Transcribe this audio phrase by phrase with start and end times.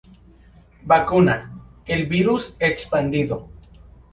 [0.83, 1.51] Vacuna:
[1.85, 3.49] el virus expandido.